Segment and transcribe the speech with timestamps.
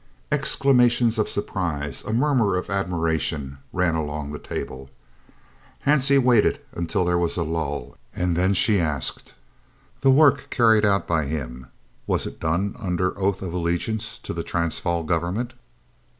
[0.31, 4.89] Exclamations of surprise, a murmur of admiration, ran along the table.
[5.85, 9.35] Hansie waited until there was a lull, and then she asked:
[9.99, 11.67] "The work carried out by him,
[12.07, 15.53] was it done under oath of allegiance to the Transvaal Government?"